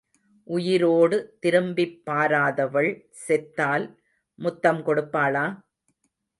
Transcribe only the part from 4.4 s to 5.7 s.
முத்தம் கொடுப்பாளா?